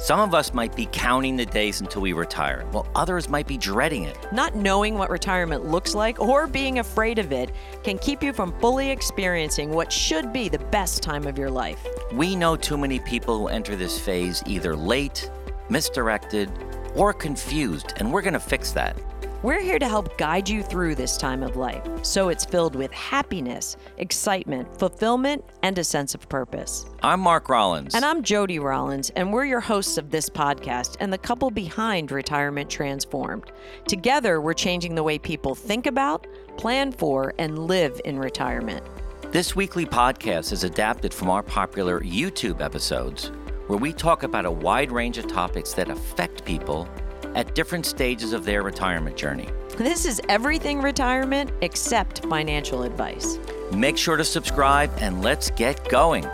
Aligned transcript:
Some 0.00 0.20
of 0.20 0.34
us 0.34 0.54
might 0.54 0.74
be 0.74 0.88
counting 0.92 1.36
the 1.36 1.44
days 1.44 1.82
until 1.82 2.00
we 2.00 2.14
retire, 2.14 2.64
while 2.70 2.88
others 2.94 3.28
might 3.28 3.46
be 3.46 3.58
dreading 3.58 4.04
it. 4.04 4.16
Not 4.32 4.54
knowing 4.54 4.94
what 4.96 5.10
retirement 5.10 5.66
looks 5.66 5.94
like 5.94 6.18
or 6.18 6.46
being 6.46 6.78
afraid 6.78 7.18
of 7.18 7.32
it 7.32 7.50
can 7.84 7.98
keep 7.98 8.22
you 8.22 8.32
from 8.32 8.58
fully 8.60 8.88
experiencing 8.88 9.72
what 9.72 9.92
should 9.92 10.32
be 10.32 10.48
the 10.48 10.58
best 10.58 11.02
time 11.02 11.26
of 11.26 11.36
your 11.36 11.50
life. 11.50 11.86
We 12.14 12.34
know 12.34 12.56
too 12.56 12.78
many 12.78 12.98
people 13.00 13.38
who 13.38 13.48
enter 13.48 13.76
this 13.76 14.00
phase 14.00 14.42
either 14.46 14.74
late, 14.74 15.30
misdirected, 15.68 16.50
or 16.94 17.12
confused, 17.12 17.92
and 17.98 18.10
we're 18.10 18.22
going 18.22 18.32
to 18.32 18.40
fix 18.40 18.72
that. 18.72 18.96
We're 19.42 19.62
here 19.62 19.78
to 19.78 19.88
help 19.88 20.18
guide 20.18 20.50
you 20.50 20.62
through 20.62 20.96
this 20.96 21.16
time 21.16 21.42
of 21.42 21.56
life 21.56 21.82
so 22.02 22.28
it's 22.28 22.44
filled 22.44 22.74
with 22.74 22.92
happiness, 22.92 23.78
excitement, 23.96 24.78
fulfillment, 24.78 25.42
and 25.62 25.78
a 25.78 25.84
sense 25.84 26.14
of 26.14 26.28
purpose. 26.28 26.84
I'm 27.02 27.20
Mark 27.20 27.48
Rollins. 27.48 27.94
And 27.94 28.04
I'm 28.04 28.22
Jody 28.22 28.58
Rollins, 28.58 29.08
and 29.16 29.32
we're 29.32 29.46
your 29.46 29.60
hosts 29.60 29.96
of 29.96 30.10
this 30.10 30.28
podcast 30.28 30.98
and 31.00 31.10
the 31.10 31.16
couple 31.16 31.50
behind 31.50 32.12
Retirement 32.12 32.68
Transformed. 32.68 33.50
Together, 33.88 34.42
we're 34.42 34.52
changing 34.52 34.94
the 34.94 35.02
way 35.02 35.18
people 35.18 35.54
think 35.54 35.86
about, 35.86 36.26
plan 36.58 36.92
for, 36.92 37.32
and 37.38 37.60
live 37.60 37.98
in 38.04 38.18
retirement. 38.18 38.84
This 39.30 39.56
weekly 39.56 39.86
podcast 39.86 40.52
is 40.52 40.64
adapted 40.64 41.14
from 41.14 41.30
our 41.30 41.42
popular 41.42 42.00
YouTube 42.00 42.60
episodes, 42.60 43.32
where 43.68 43.78
we 43.78 43.94
talk 43.94 44.22
about 44.22 44.44
a 44.44 44.50
wide 44.50 44.92
range 44.92 45.16
of 45.16 45.28
topics 45.28 45.72
that 45.72 45.88
affect 45.88 46.44
people 46.44 46.86
at 47.34 47.54
different 47.54 47.86
stages 47.86 48.32
of 48.32 48.44
their 48.44 48.62
retirement 48.62 49.16
journey. 49.16 49.48
This 49.76 50.04
is 50.04 50.20
everything 50.28 50.80
retirement 50.80 51.50
except 51.62 52.26
financial 52.26 52.82
advice. 52.82 53.38
Make 53.72 53.96
sure 53.96 54.16
to 54.16 54.24
subscribe 54.24 54.90
and 54.98 55.22
let's 55.22 55.50
get 55.50 55.88
going. 55.88 56.26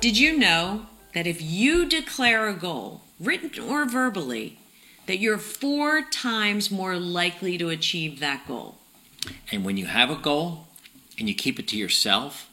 Did 0.00 0.16
you 0.16 0.38
know 0.38 0.86
that 1.14 1.26
if 1.26 1.42
you 1.42 1.86
declare 1.86 2.48
a 2.48 2.54
goal, 2.54 3.00
written 3.18 3.50
or 3.68 3.86
verbally, 3.86 4.58
that 5.06 5.18
you're 5.18 5.38
four 5.38 6.02
times 6.02 6.70
more 6.70 6.96
likely 6.96 7.58
to 7.58 7.70
achieve 7.70 8.20
that 8.20 8.46
goal? 8.46 8.76
And 9.50 9.64
when 9.64 9.76
you 9.76 9.86
have 9.86 10.10
a 10.10 10.16
goal 10.16 10.68
and 11.18 11.28
you 11.28 11.34
keep 11.34 11.58
it 11.58 11.66
to 11.68 11.76
yourself, 11.76 12.50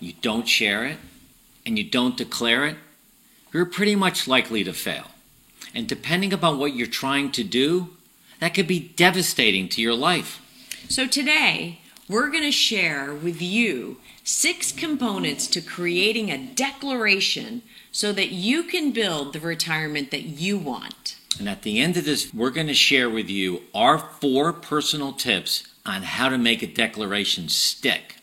you 0.00 0.14
don't 0.22 0.48
share 0.48 0.84
it, 0.84 0.98
and 1.64 1.76
you 1.76 1.84
don't 1.84 2.16
declare 2.16 2.64
it, 2.66 2.76
you're 3.56 3.64
pretty 3.64 3.96
much 3.96 4.28
likely 4.28 4.62
to 4.64 4.72
fail. 4.74 5.06
And 5.74 5.88
depending 5.88 6.32
upon 6.32 6.58
what 6.58 6.74
you're 6.74 6.86
trying 6.86 7.32
to 7.32 7.42
do, 7.42 7.88
that 8.38 8.52
could 8.52 8.66
be 8.66 8.78
devastating 8.78 9.66
to 9.70 9.80
your 9.80 9.94
life. 9.94 10.42
So 10.90 11.06
today, 11.06 11.80
we're 12.06 12.30
going 12.30 12.44
to 12.44 12.52
share 12.52 13.14
with 13.14 13.40
you 13.40 13.96
six 14.22 14.72
components 14.72 15.46
to 15.48 15.62
creating 15.62 16.30
a 16.30 16.36
declaration 16.36 17.62
so 17.92 18.12
that 18.12 18.30
you 18.30 18.62
can 18.62 18.92
build 18.92 19.32
the 19.32 19.40
retirement 19.40 20.10
that 20.10 20.24
you 20.24 20.58
want. 20.58 21.16
And 21.38 21.48
at 21.48 21.62
the 21.62 21.80
end 21.80 21.96
of 21.96 22.04
this, 22.04 22.34
we're 22.34 22.50
going 22.50 22.66
to 22.66 22.74
share 22.74 23.08
with 23.08 23.30
you 23.30 23.62
our 23.74 23.98
four 23.98 24.52
personal 24.52 25.12
tips 25.12 25.66
on 25.86 26.02
how 26.02 26.28
to 26.28 26.36
make 26.36 26.62
a 26.62 26.66
declaration 26.66 27.48
stick. 27.48 28.16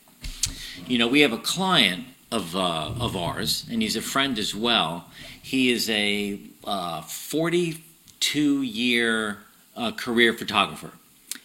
You 0.88 1.00
know, 1.00 1.08
we 1.08 1.22
have 1.22 1.34
a 1.34 1.39
client 1.39 2.06
of, 2.34 2.56
uh, 2.56 2.92
of 3.00 3.16
ours, 3.16 3.64
and 3.72 3.84
he's 3.84 3.95
a 3.95 4.02
friend 4.02 4.39
as 4.39 4.56
well. 4.56 5.06
He 5.42 5.72
is 5.72 5.88
a 5.88 6.39
uh, 6.64 7.02
42 7.02 8.62
year 8.64 9.38
uh, 9.78 9.92
career 9.92 10.34
photographer, 10.34 10.92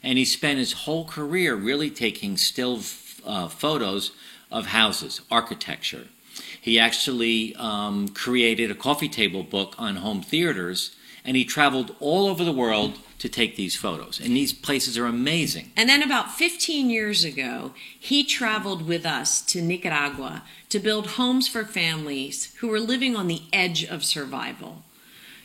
and 0.02 0.16
he 0.16 0.24
spent 0.24 0.58
his 0.58 0.72
whole 0.72 1.04
career 1.04 1.54
really 1.54 1.90
taking 1.90 2.38
still 2.38 2.80
uh, 3.26 3.48
photos 3.48 4.12
of 4.50 4.66
houses, 4.66 5.20
architecture. 5.30 6.06
He 6.58 6.78
actually 6.78 7.54
um, 7.56 8.08
created 8.08 8.70
a 8.70 8.74
coffee 8.74 9.10
table 9.10 9.42
book 9.42 9.74
on 9.78 9.96
home 9.96 10.22
theaters, 10.22 10.96
and 11.24 11.36
he 11.36 11.44
traveled 11.44 11.94
all 12.00 12.26
over 12.26 12.44
the 12.44 12.52
world 12.52 12.98
to 13.18 13.28
take 13.28 13.56
these 13.56 13.76
photos. 13.76 14.20
And 14.20 14.36
these 14.36 14.52
places 14.52 14.96
are 14.96 15.06
amazing. 15.06 15.72
And 15.76 15.88
then 15.88 16.02
about 16.02 16.32
15 16.32 16.88
years 16.88 17.24
ago, 17.24 17.72
he 17.98 18.24
traveled 18.24 18.86
with 18.86 19.04
us 19.04 19.42
to 19.42 19.60
Nicaragua 19.60 20.44
to 20.68 20.78
build 20.78 21.08
homes 21.08 21.48
for 21.48 21.64
families 21.64 22.54
who 22.60 22.68
were 22.68 22.80
living 22.80 23.16
on 23.16 23.26
the 23.26 23.42
edge 23.52 23.84
of 23.84 24.04
survival. 24.04 24.84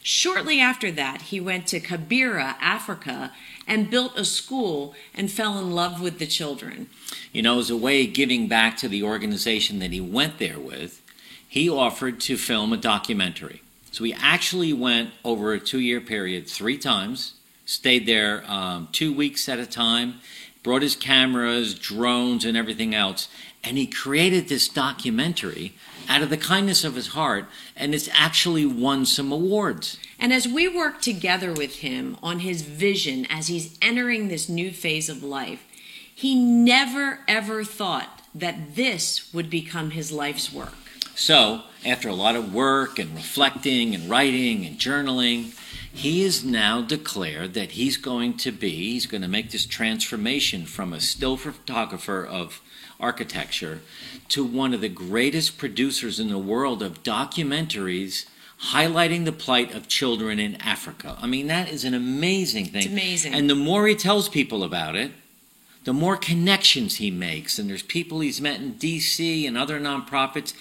Shortly 0.04 0.60
after 0.60 0.92
that, 0.92 1.24
he 1.24 1.40
went 1.40 1.66
to 1.68 1.80
Kibera, 1.80 2.56
Africa, 2.60 3.32
and 3.66 3.90
built 3.90 4.18
a 4.18 4.26
school 4.26 4.94
and 5.14 5.32
fell 5.32 5.58
in 5.58 5.72
love 5.72 6.02
with 6.02 6.20
the 6.20 6.28
children. 6.28 6.90
You 7.32 7.42
know, 7.42 7.58
as 7.60 7.70
a 7.70 7.78
way 7.78 8.06
of 8.06 8.14
giving 8.14 8.50
back 8.50 8.76
to 8.78 8.90
the 8.90 9.02
organization 9.02 9.80
that 9.80 9.92
he 9.92 10.02
went 10.02 10.40
there 10.40 10.60
with, 10.60 11.02
he 11.48 11.70
offered 11.70 12.20
to 12.22 12.36
film 12.36 12.74
a 12.74 12.78
documentary. 12.78 13.62
So 13.94 14.04
he 14.04 14.14
actually 14.14 14.74
went 14.74 15.12
over 15.24 15.54
a 15.54 15.60
two 15.60 15.80
year 15.80 16.02
period 16.02 16.48
three 16.48 16.80
times, 16.80 17.36
stayed 17.64 18.08
there 18.08 18.44
um, 18.48 18.90
two 18.92 19.14
weeks 19.14 19.48
at 19.48 19.60
a 19.60 19.68
time, 19.68 20.16
brought 20.64 20.82
his 20.82 20.96
cameras, 20.96 21.76
drones, 21.76 22.44
and 22.44 22.58
everything 22.58 22.96
else, 22.96 23.28
and 23.64 23.78
he 23.78 23.86
created 23.86 24.48
this 24.48 24.68
documentary 24.68 25.74
out 26.10 26.24
of 26.24 26.32
the 26.32 26.38
kindness 26.38 26.84
of 26.84 26.96
his 26.96 27.10
heart, 27.10 27.46
and 27.76 27.94
it's 27.94 28.10
actually 28.14 28.66
won 28.66 29.06
some 29.06 29.32
awards. 29.32 30.00
And 30.18 30.34
as 30.34 30.48
we 30.48 30.68
work 30.68 31.00
together 31.00 31.54
with 31.54 31.76
him 31.76 32.18
on 32.24 32.40
his 32.40 32.64
vision 32.64 33.28
as 33.30 33.46
he's 33.46 33.78
entering 33.80 34.28
this 34.28 34.50
new 34.50 34.72
phase 34.72 35.08
of 35.08 35.22
life, 35.22 35.64
he 36.16 36.34
never 36.34 37.20
ever 37.28 37.64
thought 37.64 38.24
that 38.34 38.76
this 38.76 39.32
would 39.36 39.52
become 39.52 39.92
his 39.92 40.12
life's 40.12 40.52
work. 40.52 40.83
So, 41.16 41.62
after 41.86 42.10
a 42.10 42.14
lot 42.14 42.36
of 42.36 42.54
work 42.54 42.98
and 42.98 43.16
reflecting 43.16 43.94
and 43.94 44.10
writing 44.10 44.66
and 44.66 44.78
journaling, 44.78 45.58
he 45.94 46.24
has 46.24 46.44
now 46.44 46.82
declared 46.82 47.54
that 47.54 47.72
he's 47.72 47.98
going 47.98 48.38
to 48.38 48.52
be, 48.52 48.94
he's 48.94 49.06
going 49.06 49.22
to 49.22 49.28
make 49.28 49.52
this 49.52 49.66
transformation 49.66 50.66
from 50.66 50.92
a 50.92 51.00
still 51.00 51.38
photographer 51.38 52.26
of 52.26 52.62
architecture 53.00 53.82
to 54.30 54.44
one 54.44 54.74
of 54.74 54.82
the 54.82 54.90
greatest 54.90 55.58
producers 55.58 56.20
in 56.20 56.30
the 56.30 56.38
world 56.40 56.82
of 56.82 57.04
documentaries 57.04 58.26
highlighting 58.72 59.26
the 59.26 59.32
plight 59.32 59.76
of 59.76 59.88
children 59.88 60.40
in 60.40 60.56
Africa. 60.56 61.18
I 61.22 61.28
mean, 61.28 61.48
that 61.48 61.70
is 61.70 61.84
an 61.84 61.94
amazing 61.94 62.68
thing. 62.68 62.84
It's 62.84 62.92
amazing. 62.92 63.34
And 63.34 63.50
the 63.50 63.56
more 63.56 63.88
he 63.88 63.96
tells 63.96 64.30
people 64.30 64.64
about 64.64 64.96
it, 64.96 65.12
the 65.84 65.94
more 65.94 66.16
connections 66.16 66.96
he 66.96 67.12
makes. 67.12 67.60
And 67.60 67.70
there's 67.70 67.84
people 67.84 68.22
he's 68.22 68.40
met 68.40 68.62
in 68.62 68.76
DC 68.76 69.46
and 69.46 69.58
other 69.58 69.80
nonprofits. 69.80 70.54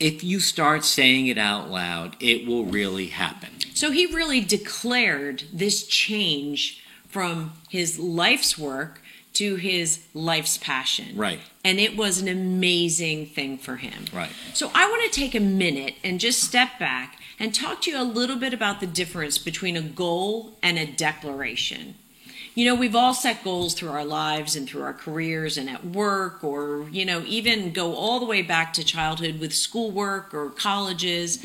If 0.00 0.24
you 0.24 0.40
start 0.40 0.84
saying 0.84 1.26
it 1.26 1.38
out 1.38 1.70
loud, 1.70 2.16
it 2.20 2.46
will 2.46 2.64
really 2.64 3.08
happen. 3.08 3.50
So 3.74 3.90
he 3.90 4.06
really 4.06 4.40
declared 4.40 5.44
this 5.52 5.86
change 5.86 6.82
from 7.06 7.52
his 7.68 7.98
life's 7.98 8.58
work 8.58 9.02
to 9.34 9.56
his 9.56 10.00
life's 10.14 10.58
passion. 10.58 11.16
Right. 11.16 11.40
And 11.64 11.78
it 11.78 11.96
was 11.96 12.20
an 12.20 12.28
amazing 12.28 13.26
thing 13.26 13.58
for 13.58 13.76
him. 13.76 14.06
Right. 14.12 14.30
So 14.54 14.70
I 14.74 14.88
want 14.90 15.10
to 15.10 15.20
take 15.20 15.34
a 15.34 15.40
minute 15.40 15.94
and 16.02 16.18
just 16.18 16.42
step 16.42 16.78
back 16.78 17.20
and 17.38 17.54
talk 17.54 17.82
to 17.82 17.90
you 17.90 18.00
a 18.00 18.04
little 18.04 18.36
bit 18.36 18.52
about 18.52 18.80
the 18.80 18.86
difference 18.86 19.38
between 19.38 19.76
a 19.76 19.82
goal 19.82 20.56
and 20.62 20.78
a 20.78 20.86
declaration. 20.86 21.94
You 22.60 22.66
know, 22.66 22.74
we've 22.74 22.94
all 22.94 23.14
set 23.14 23.42
goals 23.42 23.72
through 23.72 23.88
our 23.88 24.04
lives 24.04 24.54
and 24.54 24.68
through 24.68 24.82
our 24.82 24.92
careers 24.92 25.56
and 25.56 25.70
at 25.70 25.82
work, 25.82 26.44
or, 26.44 26.86
you 26.90 27.06
know, 27.06 27.22
even 27.26 27.72
go 27.72 27.94
all 27.94 28.20
the 28.20 28.26
way 28.26 28.42
back 28.42 28.74
to 28.74 28.84
childhood 28.84 29.40
with 29.40 29.54
schoolwork 29.54 30.34
or 30.34 30.50
colleges. 30.50 31.42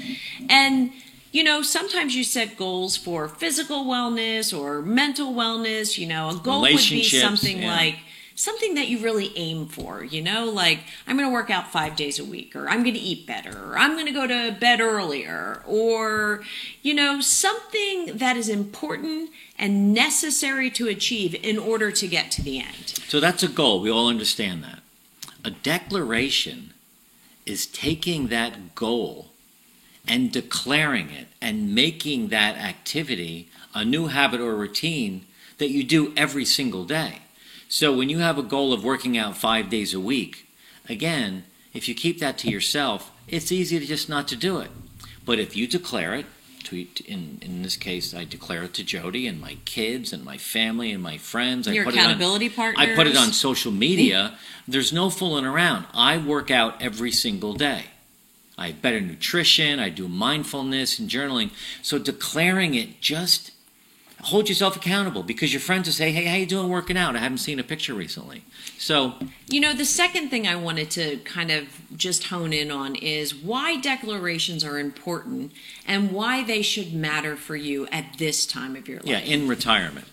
And 0.50 0.92
you 1.32 1.42
know, 1.46 1.62
sometimes 1.62 2.18
you 2.18 2.26
set 2.26 2.58
goals 2.58 2.98
for 2.98 3.30
physical 3.30 3.86
wellness 3.86 4.58
or 4.58 4.82
mental 4.82 5.34
wellness. 5.34 5.98
You 5.98 6.08
know, 6.08 6.32
a 6.32 6.36
goal 6.36 6.64
would 6.64 6.72
be 6.90 7.04
something 7.04 7.62
yeah. 7.62 7.74
like 7.74 7.96
something 8.36 8.76
that 8.76 8.90
you 8.90 9.00
really 9.00 9.32
aim 9.38 9.66
for, 9.66 10.04
you 10.04 10.22
know, 10.22 10.46
like 10.46 10.82
I'm 11.08 11.18
going 11.18 11.28
to 11.28 11.34
work 11.34 11.50
out 11.50 11.72
five 11.72 11.96
days 11.96 12.20
a 12.20 12.26
week, 12.26 12.56
or 12.56 12.68
I'm 12.68 12.84
going 12.84 12.94
to 12.94 13.00
eat 13.00 13.26
better, 13.26 13.72
or 13.72 13.78
I'm 13.78 13.94
going 13.94 14.06
to 14.06 14.12
go 14.12 14.28
to 14.28 14.56
bed 14.60 14.82
earlier, 14.82 15.64
or, 15.66 16.44
you 16.82 16.94
know, 16.94 17.22
something 17.22 18.18
that 18.18 18.36
is 18.36 18.50
important 18.50 19.32
and 19.58 19.94
necessary 19.94 20.70
to 20.72 20.88
achieve 20.88 21.34
in 21.42 21.58
order 21.58 21.92
to 21.92 22.08
get 22.08 22.30
to 22.32 22.42
the 22.44 22.60
end. 22.60 23.00
So 23.08 23.20
that's 23.20 23.42
a 23.42 23.48
goal. 23.48 23.80
We 23.80 23.90
all 23.90 24.10
understand 24.10 24.64
that. 24.64 24.80
A 25.44 25.52
declaration 25.52 26.74
is 27.46 27.66
taking 27.66 28.28
that 28.28 28.76
goal 28.76 29.28
and 30.08 30.32
declaring 30.32 31.10
it 31.10 31.28
and 31.42 31.74
making 31.74 32.28
that 32.30 32.58
activity 32.58 33.50
a 33.74 33.86
new 33.86 34.08
habit 34.08 34.42
or 34.42 34.56
routine 34.56 35.26
that 35.58 35.70
you 35.70 35.84
do 35.84 36.14
every 36.18 36.46
single 36.46 36.84
day. 36.84 37.20
So 37.68 37.96
when 37.96 38.10
you 38.10 38.20
have 38.20 38.38
a 38.38 38.44
goal 38.44 38.74
of 38.74 38.84
working 38.84 39.18
out 39.18 39.38
five 39.38 39.70
days 39.70 39.94
a 39.94 40.00
week, 40.00 40.48
again, 40.88 41.44
if 41.74 41.90
you 41.90 41.96
keep 41.96 42.20
that 42.20 42.38
to 42.40 42.50
yourself, 42.50 43.12
it's 43.28 43.52
easy 43.52 43.80
to 43.80 43.86
just 43.86 44.08
not 44.08 44.28
to 44.30 44.36
do 44.36 44.60
it. 44.60 44.72
But 45.26 45.40
if 45.40 45.56
you 45.56 45.68
declare 45.68 46.14
it 46.14 46.26
in 46.74 47.38
in 47.42 47.62
this 47.62 47.78
case, 47.78 48.14
I 48.14 48.24
declare 48.26 48.64
it 48.64 48.74
to 48.76 48.84
Jody 48.84 49.28
and 49.28 49.40
my 49.40 49.58
kids 49.66 50.12
and 50.12 50.24
my 50.24 50.38
family 50.38 50.92
and 50.92 51.02
my 51.02 51.18
friends. 51.18 51.68
Your 51.68 51.84
I 51.84 51.86
put 51.86 51.94
accountability 51.94 52.48
it 52.48 52.52
on, 52.52 52.56
partners. 52.56 52.88
I 52.90 52.96
put 52.96 53.08
it 53.08 53.18
on 53.18 53.34
social 53.34 53.72
media. 53.72 54.38
There's 54.68 54.92
no 54.92 55.10
fooling 55.10 55.46
around. 55.46 55.86
I 55.94 56.18
work 56.18 56.50
out 56.50 56.82
every 56.82 57.12
single 57.12 57.54
day. 57.54 57.86
I 58.58 58.68
have 58.68 58.82
better 58.82 59.02
nutrition. 59.02 59.80
I 59.80 59.90
do 59.90 60.08
mindfulness 60.08 60.98
and 60.98 61.10
journaling. 61.10 61.52
So 61.82 62.00
declaring 62.00 62.74
it 62.74 63.02
just 63.02 63.52
hold 64.26 64.50
yourself 64.50 64.76
accountable 64.76 65.24
because 65.24 65.54
your 65.54 65.60
friends 65.60 65.88
will 65.88 65.94
say, 65.94 66.12
"Hey, 66.12 66.26
how 66.26 66.36
you 66.36 66.46
doing 66.46 66.70
working 66.70 66.98
out? 66.98 67.16
I 67.16 67.20
haven't 67.20 67.38
seen 67.40 67.60
a 67.60 67.64
picture 67.64 67.94
recently." 67.94 68.44
So 68.78 69.16
You 69.48 69.60
know, 69.60 69.74
the 69.74 69.86
second 69.86 70.30
thing 70.30 70.48
I 70.48 70.56
wanted 70.56 70.90
to 70.92 71.18
kind 71.18 71.52
of 71.52 71.68
just 71.96 72.26
hone 72.26 72.52
in 72.52 72.72
on 72.72 72.96
is 72.96 73.36
why 73.36 73.78
declarations 73.78 74.64
are 74.64 74.80
important 74.80 75.52
and 75.88 76.12
why 76.12 76.44
they 76.44 76.64
should 76.64 76.94
matter 76.94 77.36
for 77.36 77.56
you 77.56 77.88
at 77.92 78.18
this 78.18 78.48
time 78.48 78.76
of 78.76 78.88
your 78.88 78.98
life. 78.98 79.08
yeah, 79.08 79.20
in 79.20 79.48
retirement. 79.48 80.08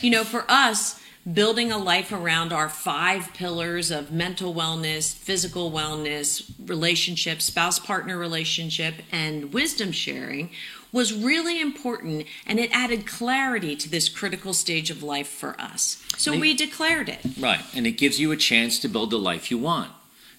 You 0.00 0.10
know, 0.10 0.24
for 0.24 0.46
us, 0.48 0.98
building 1.30 1.70
a 1.70 1.76
life 1.76 2.10
around 2.10 2.52
our 2.52 2.70
five 2.70 3.34
pillars 3.34 3.90
of 3.90 4.10
mental 4.10 4.54
wellness, 4.54 5.14
physical 5.14 5.70
wellness, 5.70 6.50
relationship, 6.64 7.42
spouse 7.42 7.78
partner 7.78 8.16
relationship, 8.16 8.94
and 9.12 9.52
wisdom 9.52 9.92
sharing 9.92 10.48
was 10.92 11.12
really 11.12 11.60
important 11.60 12.26
and 12.46 12.58
it 12.58 12.70
added 12.72 13.06
clarity 13.06 13.76
to 13.76 13.88
this 13.88 14.08
critical 14.08 14.52
stage 14.52 14.90
of 14.90 15.02
life 15.02 15.28
for 15.28 15.60
us. 15.60 16.02
So 16.16 16.32
Me- 16.32 16.40
we 16.40 16.54
declared 16.54 17.08
it. 17.08 17.20
Right, 17.38 17.62
and 17.74 17.86
it 17.86 17.92
gives 17.92 18.18
you 18.18 18.32
a 18.32 18.36
chance 18.36 18.78
to 18.80 18.88
build 18.88 19.10
the 19.10 19.18
life 19.18 19.50
you 19.50 19.58
want. 19.58 19.92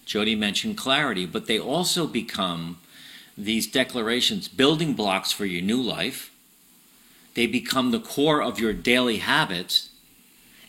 Jody 0.04 0.34
mentioned 0.34 0.76
clarity, 0.76 1.24
but 1.24 1.46
they 1.46 1.58
also 1.58 2.06
become 2.06 2.78
these 3.38 3.66
declarations 3.66 4.48
building 4.48 4.94
blocks 4.94 5.32
for 5.32 5.46
your 5.46 5.62
new 5.62 5.80
life. 5.80 6.32
They 7.34 7.46
become 7.46 7.90
the 7.90 8.00
core 8.00 8.42
of 8.42 8.58
your 8.58 8.72
daily 8.72 9.18
habits. 9.18 9.90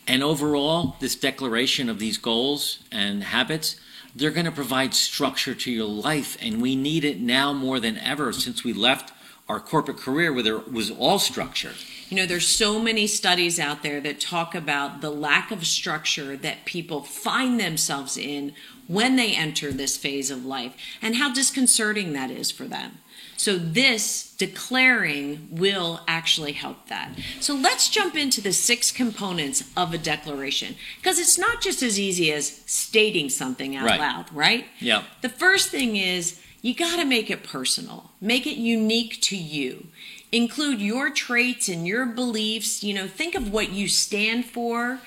And 0.08 0.24
overall, 0.24 0.96
this 1.00 1.16
declaration 1.16 1.90
of 1.90 2.00
these 2.00 2.18
goals 2.18 2.84
and 2.92 3.24
habits, 3.24 3.78
they're 4.16 4.32
going 4.32 4.46
to 4.46 4.52
provide 4.52 4.94
structure 4.94 5.56
to 5.56 5.72
your 5.72 5.88
life. 5.88 6.38
And 6.42 6.62
we 6.62 6.76
need 6.76 7.04
it 7.04 7.20
now 7.20 7.52
more 7.52 7.80
than 7.80 7.98
ever 7.98 8.32
since 8.32 8.64
we 8.64 8.74
left 8.74 9.12
our 9.52 9.60
corporate 9.60 9.98
career 9.98 10.32
where 10.32 10.44
there 10.44 10.58
was 10.58 10.90
all 10.92 11.20
structure. 11.20 11.74
You 12.10 12.16
know, 12.18 12.26
there's 12.26 12.48
so 12.48 12.80
many 12.80 13.06
studies 13.06 13.60
out 13.60 13.84
there 13.84 14.00
that 14.02 14.20
talk 14.22 14.56
about 14.56 15.02
the 15.02 15.10
lack 15.10 15.52
of 15.52 15.66
structure 15.68 16.38
that 16.38 16.64
people 16.66 17.04
find 17.04 17.60
themselves 17.60 18.18
in 18.18 18.54
when 18.88 19.18
they 19.18 19.36
enter 19.36 19.72
this 19.72 19.98
phase 19.98 20.32
of 20.32 20.46
life 20.46 20.74
and 21.02 21.16
how 21.18 21.34
disconcerting 21.34 22.14
that 22.14 22.32
is 22.32 22.50
for 22.50 22.64
them. 22.66 23.00
So, 23.38 23.58
this 23.58 24.36
declaring 24.38 25.48
will 25.52 26.02
actually 26.08 26.52
help 26.52 26.88
that. 26.90 27.10
So, 27.40 27.56
let's 27.56 27.90
jump 27.90 28.16
into 28.16 28.40
the 28.40 28.54
six 28.54 28.92
components 28.92 29.64
of 29.76 29.94
a 29.94 29.98
declaration 29.98 30.76
because 30.98 31.18
it's 31.20 31.40
not 31.40 31.60
just 31.62 31.82
as 31.82 32.00
easy 32.00 32.32
as 32.32 32.62
stating 32.68 33.30
something 33.30 33.76
out 33.76 33.86
Right. 33.88 34.00
loud, 34.00 34.26
right? 34.32 34.66
Yep. 34.80 35.04
The 35.22 35.30
first 35.30 35.70
thing 35.70 35.96
is 35.98 36.40
you 36.62 36.76
got 36.76 36.98
to 36.98 37.06
make 37.06 37.30
it 37.30 37.44
personal, 37.44 38.12
make 38.22 38.46
it 38.46 38.58
unique 38.58 39.20
to 39.22 39.38
you. 39.38 39.88
Include 40.32 40.80
your 40.80 41.10
traits 41.10 41.68
and 41.68 41.86
your 41.86 42.06
beliefs. 42.06 42.84
You 42.84 42.94
know, 42.94 43.08
think 43.08 43.36
of 43.36 43.52
what 43.52 43.72
you 43.72 43.88
stand 43.88 44.46
for. 44.46 45.00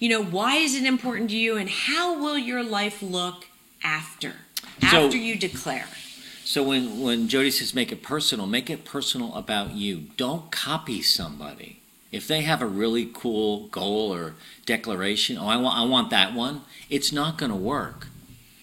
You 0.00 0.08
know, 0.08 0.22
why 0.24 0.56
is 0.56 0.74
it 0.74 0.84
important 0.84 1.30
to 1.30 1.36
you 1.36 1.56
and 1.56 1.70
how 1.70 2.18
will 2.18 2.36
your 2.36 2.62
life 2.64 3.00
look 3.02 3.46
after? 3.82 4.32
So- 4.90 5.06
After 5.06 5.16
you 5.16 5.36
declare. 5.36 5.86
So 6.44 6.62
when 6.62 7.00
when 7.00 7.28
Jody 7.28 7.50
says 7.50 7.74
make 7.74 7.90
it 7.90 8.02
personal, 8.02 8.46
make 8.46 8.68
it 8.68 8.84
personal 8.84 9.34
about 9.34 9.72
you. 9.72 10.08
Don't 10.16 10.50
copy 10.50 11.00
somebody. 11.00 11.80
If 12.12 12.28
they 12.28 12.42
have 12.42 12.60
a 12.60 12.66
really 12.66 13.08
cool 13.12 13.66
goal 13.68 14.12
or 14.14 14.34
declaration, 14.66 15.38
oh 15.38 15.46
I 15.46 15.56
want 15.56 15.78
I 15.78 15.84
want 15.84 16.10
that 16.10 16.34
one, 16.34 16.60
it's 16.90 17.12
not 17.12 17.38
going 17.38 17.50
to 17.50 17.56
work. 17.56 18.08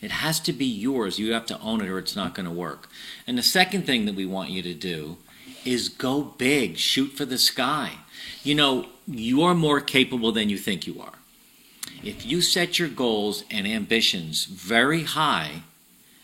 It 0.02 0.12
has 0.12 0.40
to 0.42 0.54
be 0.54 0.66
yours. 0.66 1.20
You 1.20 1.34
have 1.34 1.46
to 1.48 1.60
own 1.60 1.82
it 1.82 1.90
or 1.90 2.00
it's 2.00 2.16
not 2.16 2.34
going 2.34 2.48
to 2.48 2.52
work. 2.52 2.90
And 3.28 3.38
the 3.38 3.44
second 3.44 3.86
thing 3.86 4.06
that 4.06 4.16
we 4.16 4.26
want 4.26 4.50
you 4.50 4.62
to 4.64 4.74
do 4.74 5.18
is 5.64 5.90
go 5.90 6.24
big, 6.24 6.78
shoot 6.78 7.08
for 7.10 7.26
the 7.26 7.38
sky. 7.38 7.92
You 8.44 8.56
know, 8.56 8.88
you're 9.08 9.54
more 9.54 9.80
capable 9.80 10.32
than 10.32 10.50
you 10.50 10.58
think 10.58 10.88
you 10.88 11.00
are. 11.02 11.14
If 12.04 12.26
you 12.26 12.42
set 12.42 12.80
your 12.80 12.88
goals 12.88 13.44
and 13.52 13.68
ambitions 13.68 14.46
very 14.46 15.04
high, 15.04 15.64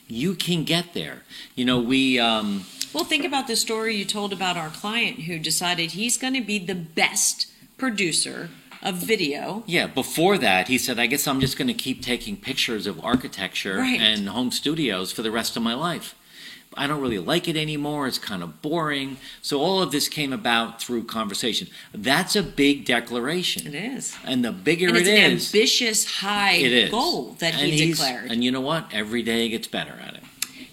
you 0.07 0.33
can 0.33 0.63
get 0.63 0.94
there. 0.94 1.24
You 1.56 1.65
know, 1.65 1.79
we 1.79 2.18
um, 2.18 2.65
Well, 2.94 3.03
think 3.03 3.25
about 3.25 3.47
the 3.47 3.56
story 3.56 3.95
you 3.95 4.06
told 4.06 4.33
about 4.33 4.57
our 4.57 4.69
client 4.69 5.21
who 5.21 5.38
decided 5.38 5.91
he's 5.91 6.18
going 6.18 6.33
to 6.33 6.41
be 6.41 6.57
the 6.57 6.75
best 6.75 7.47
producer 7.77 8.50
of 8.83 8.95
video. 8.95 9.63
yeah. 9.68 9.88
Before 9.88 10.38
that, 10.38 10.68
he 10.68 10.77
said, 10.77 11.00
"I 11.00 11.06
guess 11.07 11.27
I'm 11.27 11.39
just 11.39 11.57
going 11.57 11.68
to 11.68 11.74
keep 11.74 12.01
taking 12.01 12.38
pictures 12.38 12.88
of 12.88 13.03
architecture 13.03 13.77
Right. 13.77 14.00
and 14.00 14.29
home 14.29 14.51
studios 14.51 15.12
for 15.12 15.21
the 15.21 15.31
rest 15.31 15.57
of 15.57 15.63
my 15.63 15.74
life. 15.74 16.15
I 16.79 16.85
don't 16.85 17.01
really 17.01 17.18
like 17.18 17.47
it 17.47 17.56
anymore. 17.57 18.07
It's 18.07 18.19
kind 18.19 18.44
of 18.44 18.62
boring." 18.62 19.18
So 19.41 19.59
all 19.62 19.81
of 19.81 19.91
this 19.91 20.07
came 20.07 20.31
about 20.33 20.81
through 20.81 21.06
conversation. 21.06 21.68
That's 21.94 22.35
a 22.35 22.44
big 22.44 22.85
declaration, 22.85 23.65
It 23.68 23.74
is. 23.75 24.15
and 24.24 24.44
the 24.45 24.51
bigger 24.51 24.89
And 24.89 24.97
it's 24.97 25.07
it 25.07 25.18
an 25.18 25.31
is, 25.31 25.47
ambitious 25.56 26.06
high 26.06 26.53
it 26.53 26.71
is 26.74 26.91
goal 26.91 27.35
that 27.39 27.53
And 27.56 27.71
he 27.71 27.85
he's- 27.85 27.97
declared. 27.97 28.31
And 28.31 28.44
you 28.44 28.51
know 28.51 28.62
what? 28.62 28.89
Every 28.94 29.24
day 29.24 29.44
he 29.44 29.50
gets 29.50 29.68
better 29.68 29.97
at 30.06 30.13
it. 30.15 30.16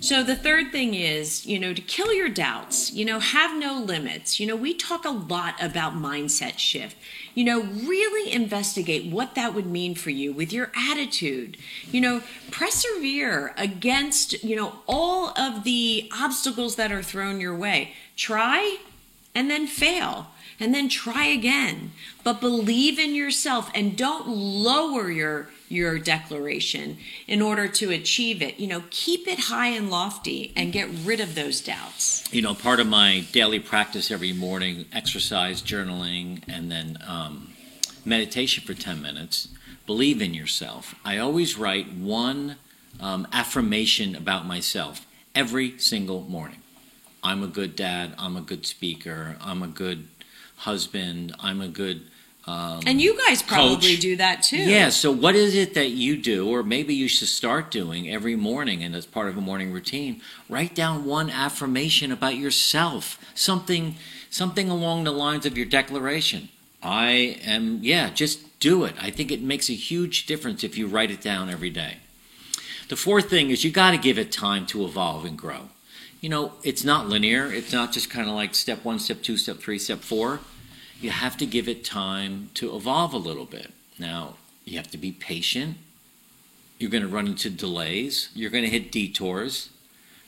So 0.05 0.23
the 0.23 0.37
third 0.37 0.71
thing 0.71 0.93
is, 0.93 1.47
you 1.47 1.59
know, 1.59 1.73
to 1.73 1.81
kill 1.81 2.12
your 2.12 2.29
doubts, 2.29 2.93
you 2.93 3.06
know, 3.06 3.21
have 3.21 3.59
no 3.59 3.81
limits. 3.81 4.39
You 4.39 4.47
know, 4.47 4.55
we 4.55 4.75
talk 4.75 5.06
a 5.06 5.11
lot 5.11 5.55
about 5.62 5.95
mindset 5.95 6.59
shift. 6.59 6.95
You 7.35 7.45
know, 7.45 7.62
really 7.62 8.31
investigate 8.31 9.11
what 9.11 9.35
that 9.35 9.55
would 9.55 9.65
mean 9.65 9.95
for 9.95 10.11
you 10.11 10.31
with 10.31 10.53
your 10.53 10.71
attitude. 10.77 11.56
You 11.91 12.03
know, 12.03 12.23
persevere 12.51 13.55
against, 13.56 14.45
you 14.45 14.55
know, 14.56 14.81
all 14.87 15.31
of 15.39 15.65
the 15.65 16.11
obstacles 16.12 16.77
that 16.77 16.93
are 16.93 17.03
thrown 17.03 17.41
your 17.41 17.56
way. 17.56 17.95
Try 18.15 18.77
and 19.35 19.51
then 19.51 19.67
fail 19.67 20.27
and 20.61 20.75
then 20.75 20.91
try 20.91 21.25
again. 21.25 21.93
But 22.23 22.43
believe 22.43 22.99
in 22.99 23.15
yourself 23.15 23.71
and 23.75 23.97
don't 23.97 24.29
lower 24.29 25.11
your 25.11 25.49
your 25.75 25.99
declaration 25.99 26.97
in 27.26 27.43
order 27.43 27.69
to 27.69 27.91
achieve 27.91 28.41
it. 28.43 28.59
You 28.59 28.67
know, 28.69 28.85
keep 28.91 29.26
it 29.29 29.38
high 29.38 29.69
and 29.69 29.91
lofty 29.91 30.53
and 30.56 30.73
get 30.73 30.88
rid 31.05 31.21
of 31.21 31.35
those 31.35 31.61
doubts. 31.61 32.25
you 32.32 32.43
know, 32.43 32.55
part 32.55 32.81
of 32.81 32.87
my 32.87 33.25
daily 33.32 33.61
practice 33.61 34.11
every 34.11 34.32
morning, 34.32 34.87
exercise, 34.93 35.62
journaling, 35.62 36.43
and 36.49 36.71
then 36.71 36.99
um, 37.06 37.53
meditation 38.05 38.65
for 38.65 38.75
10 38.75 39.00
minutes. 39.03 39.49
Believe 39.87 40.23
in 40.23 40.32
yourself. 40.35 40.94
I 41.05 41.19
always 41.19 41.59
write 41.59 41.93
one 41.93 42.56
um, 43.00 43.27
affirmation 43.32 44.15
about 44.15 44.47
myself 44.47 45.06
every 45.35 45.79
single 45.79 46.22
morning. 46.22 46.60
I'm 47.22 47.43
a 47.43 47.46
good 47.46 47.75
dad. 47.75 48.15
I'm 48.19 48.37
a 48.37 48.41
good 48.41 48.67
speaker. 48.67 49.37
I'm 49.41 49.63
a 49.63 49.67
good 49.67 50.08
husband. 50.56 51.34
I'm 51.41 51.60
a 51.60 51.69
good. 51.69 52.03
Um, 52.46 52.81
And 52.86 53.01
you 53.01 53.17
guys 53.27 53.43
probably 53.43 53.93
Coach. 53.94 54.01
do 54.01 54.17
that 54.17 54.43
too. 54.43 54.58
yeah, 54.58 54.91
so 54.91 55.10
what 55.10 55.34
is 55.34 55.55
it 55.55 55.72
that 55.74 55.91
you 55.91 56.17
do, 56.17 56.46
or 56.48 56.63
maybe 56.63 56.94
you 56.94 57.08
should 57.08 57.29
start 57.29 57.70
doing 57.70 58.10
every 58.10 58.36
morning 58.36 58.82
and 58.84 58.94
as 58.94 59.06
part 59.06 59.29
of 59.29 59.39
a 59.39 59.41
morning 59.41 59.72
routine? 59.72 60.20
Write 60.51 60.74
down 60.74 61.05
one 61.06 61.31
affirmation 61.31 62.13
about 62.13 62.36
yourself, 62.36 63.19
something, 63.34 63.94
something 64.29 64.69
along 64.69 65.05
the 65.05 65.13
lines 65.13 65.46
of 65.46 65.56
your 65.56 65.67
declaration. 65.67 66.51
I 66.82 67.39
am, 67.46 67.79
yeah, 67.82 68.10
just 68.10 68.58
do 68.60 68.84
it. 68.84 68.94
I 69.01 69.10
think 69.10 69.32
it 69.32 69.41
makes 69.41 69.70
a 69.70 69.74
huge 69.74 70.27
difference 70.27 70.63
if 70.63 70.77
you 70.77 70.86
write 70.86 71.10
it 71.10 71.22
down 71.22 71.48
every 71.48 71.70
day. 71.70 71.96
The 72.91 72.96
fourth 72.96 73.31
thing 73.31 73.48
is 73.48 73.65
you 73.65 73.70
got 73.70 73.93
to 73.93 73.96
give 73.98 74.19
it 74.19 74.31
time 74.31 74.67
to 74.67 74.84
evolve 74.84 75.24
and 75.24 75.39
grow. 75.39 75.70
You 76.20 76.29
know, 76.29 76.53
it's 76.63 76.84
not 76.84 77.08
linear. 77.08 77.51
It's 77.51 77.72
not 77.72 77.93
just 77.93 78.10
kind 78.10 78.29
of 78.29 78.34
like 78.34 78.55
step 78.55 78.84
one, 78.84 78.98
step 78.98 79.22
two, 79.22 79.39
step 79.39 79.58
three, 79.60 79.79
step 79.79 80.01
four. 80.01 80.41
You 81.05 81.11
have 81.11 81.37
to 81.37 81.44
give 81.44 81.69
it 81.69 81.84
time 81.84 82.49
to 82.55 82.75
evolve 82.75 83.13
a 83.13 83.19
little 83.19 83.44
bit. 83.44 83.73
Now, 83.99 84.37
you 84.65 84.79
have 84.79 84.91
to 84.91 84.96
be 84.96 85.13
patient. 85.13 85.77
You're 86.79 86.89
going 86.89 87.03
to 87.03 87.08
run 87.08 87.27
into 87.27 87.51
delays. 87.51 88.31
You're 88.34 88.49
going 88.49 88.65
to 88.65 88.70
hit 88.70 88.91
detours. 88.91 89.69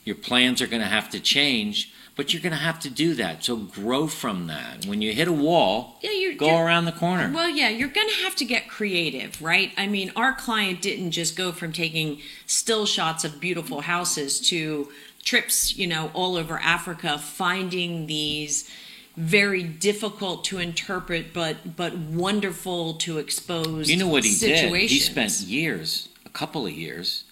Your 0.05 0.17
plans 0.17 0.61
are 0.61 0.67
going 0.67 0.83
to 0.83 0.89
have 0.89 1.09
to 1.13 1.19
change, 1.19 1.95
but 2.15 2.35
you're 2.35 2.43
going 2.43 2.53
to 2.53 2.59
have 2.59 2.79
to 2.81 2.91
do 2.91 3.15
that. 3.15 3.43
So 3.43 3.57
grow 3.57 4.07
from 4.07 4.49
that. 4.49 4.85
When 4.85 5.01
you 5.01 5.15
hit 5.15 5.29
a 5.29 5.33
wall, 5.33 5.97
Yeah, 6.03 6.11
you 6.11 6.37
go 6.37 6.59
around 6.59 6.85
the 6.85 6.93
corner. 6.93 7.33
Well, 7.35 7.49
yeah, 7.49 7.71
you're 7.71 7.89
going 7.89 8.11
to 8.11 8.25
have 8.25 8.37
to 8.37 8.45
get 8.45 8.69
creative, 8.69 9.41
right? 9.41 9.73
I 9.79 9.87
mean, 9.87 10.13
our 10.15 10.35
client 10.35 10.83
didn't 10.83 11.13
just 11.13 11.39
go 11.39 11.53
from 11.53 11.73
taking 11.73 12.19
still 12.45 12.85
shots 12.85 13.25
of 13.25 13.41
beautiful 13.41 13.81
houses 13.81 14.47
to 14.51 14.93
trips, 15.25 15.75
you 15.75 15.87
know, 15.87 16.11
all 16.13 16.37
over 16.37 16.59
Africa, 16.59 17.17
finding 17.17 18.09
these 18.09 18.69
very 19.17 19.63
difficult 19.63 20.45
to 20.45 20.59
interpret 20.59 21.33
but 21.33 21.77
but 21.77 21.97
wonderful 21.97 22.95
to 22.95 23.19
expose 23.19 23.91
You 23.91 23.97
know 23.97 24.09
what 24.09 24.25
he 24.25 24.35
did? 24.37 24.73
He 24.91 24.99
spent 25.01 25.33
years, 25.41 26.09
a 26.27 26.29
couple 26.31 26.67
of 26.67 26.73
years, 26.73 27.25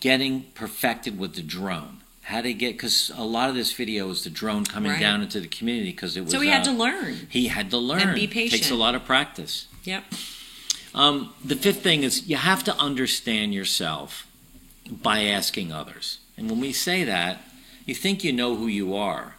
getting 0.00 0.44
perfected 0.54 1.18
with 1.18 1.34
the 1.34 1.42
drone. 1.42 1.98
how 2.22 2.40
to 2.40 2.54
get 2.54 2.72
because 2.74 3.10
a 3.16 3.24
lot 3.24 3.48
of 3.50 3.56
this 3.56 3.72
video 3.72 4.08
is 4.10 4.22
the 4.22 4.30
drone 4.30 4.64
coming 4.64 4.92
Right. 4.92 5.00
down 5.00 5.22
into 5.22 5.40
the 5.40 5.48
community 5.48 5.90
because 5.90 6.16
it 6.16 6.20
was. 6.22 6.30
So 6.32 6.38
we 6.38 6.48
had 6.48 6.62
uh, 6.62 6.70
to 6.70 6.72
learn. 6.72 7.26
He 7.28 7.48
had 7.48 7.70
to 7.72 7.78
learn. 7.78 8.14
be 8.14 8.26
Takes 8.28 8.52
patient. 8.52 8.70
a 8.70 8.76
lot 8.76 8.94
of 8.94 9.04
practice. 9.04 9.66
Yep. 9.84 10.04
Um, 10.94 11.32
the 11.44 11.56
fifth 11.56 11.82
thing 11.82 12.04
is 12.04 12.28
you 12.28 12.36
have 12.36 12.62
to 12.64 12.76
understand 12.78 13.52
yourself 13.54 14.26
by 14.88 15.24
asking 15.24 15.72
others. 15.72 16.18
And 16.36 16.48
when 16.50 16.60
we 16.60 16.72
say 16.72 17.02
that, 17.04 17.42
you 17.86 17.94
think 17.94 18.22
you 18.22 18.32
know 18.32 18.54
who 18.56 18.66
you 18.68 18.94
are. 18.94 19.34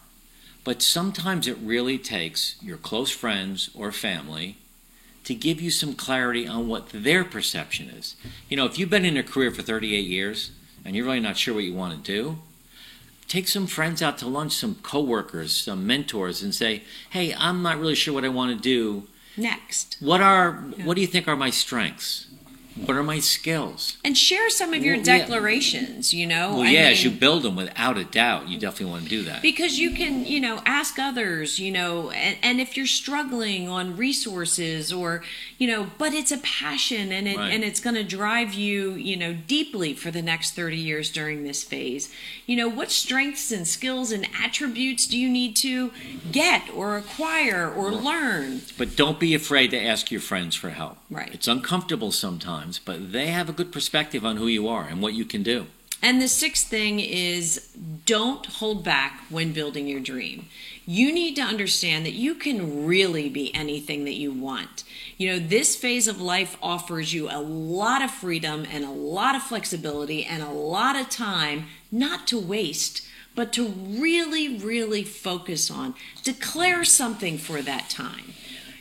But 0.64 0.82
sometimes 0.82 1.48
it 1.48 1.58
really 1.62 1.98
takes 1.98 2.56
your 2.62 2.78
close 2.78 3.12
friends 3.12 3.70
or 3.76 3.92
family 3.92 4.58
to 5.26 5.34
give 5.34 5.62
you 5.62 5.72
some 5.72 5.94
clarity 5.94 6.48
on 6.48 6.68
what 6.68 6.90
their 6.90 7.24
perception 7.24 7.90
is. 7.90 8.16
You 8.50 8.58
know, 8.58 8.66
if 8.66 8.78
you've 8.78 8.90
been 8.90 9.06
in 9.06 9.18
a 9.18 9.24
career 9.24 9.52
for 9.52 9.62
38 9.62 10.00
years 10.06 10.52
and 10.86 10.96
you're 10.96 11.06
really 11.06 11.20
not 11.20 11.38
sure 11.38 11.54
what 11.54 11.64
you 11.64 11.74
want 11.74 12.04
to 12.04 12.12
do, 12.12 12.40
take 13.28 13.48
some 13.48 13.68
friends 13.68 14.02
out 14.02 14.18
to 14.20 14.28
lunch, 14.28 14.54
some 14.54 14.76
coworkers, 14.84 15.54
some 15.54 15.88
mentors, 15.88 16.44
and 16.44 16.54
say, 16.54 16.84
hey, 17.10 17.34
I'm 17.34 17.62
not 17.62 17.80
really 17.80 17.96
sure 17.96 18.14
what 18.14 18.26
I 18.26 18.30
want 18.30 18.56
to 18.56 18.62
do. 18.62 19.08
Next. 19.36 19.98
What 20.00 20.22
are 20.22 20.54
what 20.84 20.96
do 20.96 21.02
you 21.02 21.08
think 21.08 21.28
are 21.28 21.36
my 21.36 21.50
strengths? 21.50 22.28
What 22.76 22.98
are 22.98 23.04
my 23.04 23.20
skills? 23.20 23.98
And 24.04 24.18
share 24.18 24.50
some 24.50 24.74
of 24.74 24.84
your 24.84 24.96
Well, 24.98 25.06
yeah. 25.06 25.18
declarations, 25.20 26.14
you 26.14 26.26
know? 26.26 26.54
Well, 26.56 26.64
I 26.64 26.70
yeah, 26.72 26.88
as 26.90 27.04
you 27.04 27.12
build 27.12 27.44
them 27.44 27.56
without 27.56 27.98
a 27.98 28.04
doubt, 28.04 28.50
you 28.50 28.58
definitely 28.58 28.92
want 28.92 29.04
to 29.04 29.10
do 29.10 29.22
that. 29.24 29.42
because 29.44 29.78
you 29.80 29.92
can 29.92 30.26
you 30.26 30.40
know 30.40 30.62
ask 30.66 30.98
others 31.00 31.60
you 31.60 31.72
know 31.72 32.10
and, 32.12 32.38
and 32.42 32.60
if 32.60 32.76
you're 32.78 32.86
struggling 33.04 33.68
on 33.70 33.96
resources 33.98 34.92
or 34.94 35.24
you 35.58 35.68
know 35.68 35.88
but 35.98 36.14
it's 36.14 36.32
a 36.32 36.38
passion 36.40 37.12
and 37.12 37.28
it 37.28 37.38
Right. 37.38 37.52
and 37.54 37.64
it's 37.64 37.80
going 37.80 37.96
to 37.96 38.04
drive 38.04 38.54
you 38.54 38.94
you 38.94 39.16
know 39.18 39.34
deeply 39.34 39.94
for 39.94 40.12
the 40.12 40.22
next 40.22 40.52
30 40.56 40.78
years 40.78 41.12
during 41.12 41.44
this 41.44 41.64
phase 41.64 42.10
you 42.46 42.56
know 42.56 42.70
what 42.70 42.90
strengths 42.92 43.52
and 43.52 43.68
skills 43.68 44.12
and 44.12 44.28
attributes 44.44 45.08
do 45.08 45.18
you 45.18 45.30
need 45.30 45.56
to 45.58 45.92
get 46.32 46.62
or 46.74 46.98
acquire 46.98 47.70
or 47.72 47.92
learn 47.92 48.62
But 48.78 48.96
don't 48.96 49.20
be 49.20 49.34
afraid 49.34 49.72
to 49.72 49.80
ask 49.92 50.12
your 50.12 50.22
friends 50.22 50.56
for 50.56 50.70
help. 50.72 50.98
Right. 51.10 51.32
It's 51.34 51.48
uncomfortable 51.48 52.12
sometimes, 52.12 52.63
but 52.80 53.12
they 53.12 53.28
have 53.28 53.50
a 53.50 53.54
good 53.54 53.72
perspective 53.72 54.26
on 54.26 54.38
who 54.38 54.48
you 54.48 54.68
are 54.68 54.86
and 54.86 55.02
what 55.02 55.14
you 55.14 55.26
can 55.26 55.44
do. 55.44 55.68
And 56.04 56.22
the 56.22 56.28
sixth 56.28 56.68
thing 56.68 57.00
is 57.00 57.70
don't 58.06 58.46
hold 58.46 58.84
back 58.84 59.22
when 59.30 59.54
building 59.54 59.88
your 59.88 60.02
dream. 60.02 60.48
You 60.86 61.14
need 61.14 61.38
to 61.38 61.42
understand 61.42 62.06
that 62.06 62.12
you 62.12 62.36
can 62.36 62.86
really 62.86 63.30
be 63.30 63.56
anything 63.56 64.04
that 64.04 64.16
you 64.16 64.34
want. 64.34 64.84
You 65.18 65.32
know, 65.32 65.40
this 65.40 65.78
phase 65.78 66.10
of 66.10 66.20
life 66.20 66.58
offers 66.62 67.14
you 67.14 67.30
a 67.30 67.40
lot 67.40 68.02
of 68.02 68.12
freedom 68.12 68.66
and 68.70 68.84
a 68.84 68.90
lot 68.90 69.36
of 69.36 69.44
flexibility 69.44 70.26
and 70.26 70.44
a 70.44 70.52
lot 70.52 70.98
of 70.98 71.10
time 71.10 71.68
not 71.90 72.28
to 72.28 72.38
waste, 72.38 73.08
but 73.34 73.54
to 73.54 73.68
really, 73.68 74.58
really 74.58 75.06
focus 75.06 75.72
on. 75.72 75.96
Declare 76.22 76.84
something 76.84 77.38
for 77.38 77.62
that 77.62 77.90
time. 77.90 78.34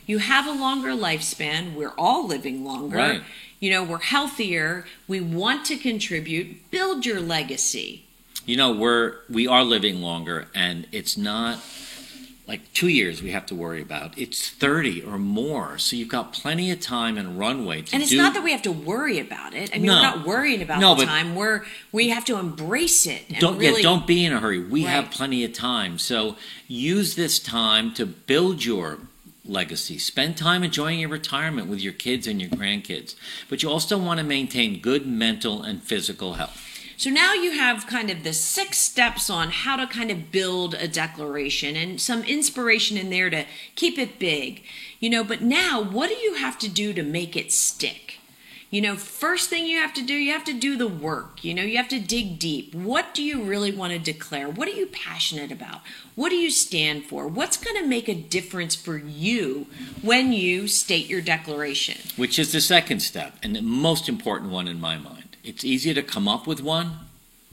You 0.06 0.18
have 0.18 0.46
a 0.48 0.52
longer 0.52 0.90
lifespan. 0.90 1.74
We're 1.74 1.94
all 1.96 2.26
living 2.26 2.64
longer 2.64 2.96
Right. 2.96 3.22
You 3.62 3.70
know 3.70 3.82
we're 3.90 4.06
healthier 4.16 4.84
we 5.12 5.18
want 5.40 5.60
to 5.70 5.76
contribute 5.90 6.46
build 6.70 7.06
your 7.06 7.20
legacy 7.36 7.90
You 8.44 8.56
know, 8.60 8.70
we're 8.82 9.06
we 9.30 9.44
are 9.54 9.62
living 9.74 9.96
longer 10.02 10.38
and 10.52 10.76
it's 10.98 11.16
not 11.16 11.54
like 12.48 12.62
2 12.74 12.88
years 12.88 13.22
we 13.22 13.30
have 13.30 13.46
to 13.46 13.54
worry 13.54 13.80
about. 13.88 14.18
It's 14.18 14.50
30 14.50 15.02
or 15.10 15.16
more. 15.16 15.78
So 15.78 15.94
you've 15.94 16.08
got 16.18 16.32
plenty 16.32 16.72
of 16.74 16.80
time 16.80 17.14
and 17.20 17.38
runway 17.38 17.82
to 17.82 17.90
and 17.94 18.02
it's 18.02 18.10
do 18.10 18.18
not 18.24 18.34
that 18.34 18.42
we 18.42 18.50
have 18.50 18.62
to 18.70 18.72
worry 18.72 19.18
about 19.20 19.54
it 19.54 19.70
i 19.72 19.76
mean 19.78 19.86
No. 19.86 19.94
we're 19.94 20.08
not 20.10 20.26
worrying 20.26 20.60
about 20.66 20.80
No, 20.80 20.90
the 20.96 21.06
time 21.06 21.28
we're 21.40 21.58
we 21.92 22.04
have 22.08 22.24
to 22.30 22.34
embrace 22.46 23.06
it 23.06 23.22
and 23.30 23.38
don't 23.38 23.58
really 23.58 23.80
yeah, 23.82 23.90
don't 23.90 24.06
be 24.08 24.24
in 24.26 24.32
a 24.32 24.40
hurry. 24.44 24.58
We 24.78 24.82
have 24.94 25.04
plenty 25.18 25.40
of 25.44 25.52
time. 25.52 25.92
So 26.10 26.34
use 26.66 27.14
this 27.14 27.38
time 27.38 27.94
to 27.94 28.04
build 28.06 28.64
your 28.64 28.98
legacy. 29.44 29.98
Spend 29.98 30.36
time 30.36 30.62
enjoying 30.62 31.00
your 31.00 31.08
retirement 31.08 31.68
with 31.68 31.80
your 31.80 31.92
kids 31.92 32.26
and 32.26 32.40
your 32.40 32.50
grandkids. 32.50 33.14
But 33.48 33.62
you 33.62 33.70
also 33.70 33.98
want 33.98 34.18
to 34.18 34.24
maintain 34.24 34.80
good 34.80 35.06
mental 35.06 35.62
and 35.62 35.82
physical 35.82 36.34
health. 36.34 36.68
So 36.96 37.10
now 37.10 37.32
you 37.32 37.52
have 37.52 37.86
kind 37.86 38.10
of 38.10 38.22
the 38.22 38.32
six 38.32 38.78
steps 38.78 39.28
on 39.28 39.50
how 39.50 39.76
to 39.76 39.86
kind 39.86 40.10
of 40.10 40.30
build 40.30 40.74
a 40.74 40.86
declaration 40.86 41.74
and 41.74 42.00
some 42.00 42.22
inspiration 42.22 42.96
in 42.96 43.10
there 43.10 43.28
to 43.30 43.44
keep 43.74 43.98
it 43.98 44.20
big. 44.20 44.62
You 45.00 45.10
know, 45.10 45.24
but 45.24 45.42
now 45.42 45.82
what 45.82 46.10
do 46.10 46.14
you 46.14 46.34
have 46.34 46.58
to 46.60 46.68
do 46.68 46.92
to 46.92 47.02
make 47.02 47.36
it 47.36 47.50
stick? 47.50 48.20
You 48.72 48.80
know, 48.80 48.96
first 48.96 49.50
thing 49.50 49.66
you 49.66 49.76
have 49.80 49.92
to 49.92 50.02
do, 50.02 50.14
you 50.14 50.32
have 50.32 50.44
to 50.44 50.54
do 50.54 50.78
the 50.78 50.88
work. 50.88 51.44
You 51.44 51.52
know, 51.52 51.62
you 51.62 51.76
have 51.76 51.90
to 51.90 52.00
dig 52.00 52.38
deep. 52.38 52.74
What 52.74 53.12
do 53.12 53.22
you 53.22 53.42
really 53.42 53.70
want 53.70 53.92
to 53.92 53.98
declare? 53.98 54.48
What 54.48 54.66
are 54.66 54.72
you 54.72 54.86
passionate 54.86 55.52
about? 55.52 55.82
What 56.14 56.30
do 56.30 56.36
you 56.36 56.50
stand 56.50 57.04
for? 57.04 57.28
What's 57.28 57.58
going 57.58 57.76
to 57.76 57.86
make 57.86 58.08
a 58.08 58.14
difference 58.14 58.74
for 58.74 58.96
you 58.96 59.66
when 60.00 60.32
you 60.32 60.68
state 60.68 61.06
your 61.06 61.20
declaration? 61.20 61.98
which 62.16 62.38
is 62.38 62.52
the 62.52 62.62
second 62.62 63.00
step 63.00 63.36
and 63.42 63.54
the 63.54 63.60
most 63.60 64.08
important 64.08 64.50
one 64.50 64.66
in 64.66 64.80
my 64.80 64.96
mind. 64.96 65.36
It's 65.44 65.64
easy 65.64 65.92
to 65.92 66.02
come 66.02 66.26
up 66.26 66.46
with 66.46 66.62
one. 66.62 66.92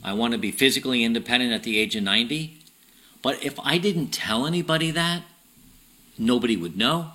I 0.01 0.13
want 0.13 0.31
to 0.31 0.39
be 0.39 0.51
physically 0.51 1.03
independent 1.03 1.51
at 1.51 1.63
the 1.63 1.79
age 1.79 1.97
of 1.97 2.03
90. 2.03 2.57
But 3.21 3.43
if 3.43 3.59
I 3.59 3.77
didn't 3.77 4.11
tell 4.11 4.47
anybody 4.47 4.89
that, 4.91 5.23
nobody 6.17 6.55
would 6.55 6.77
know. 6.77 7.11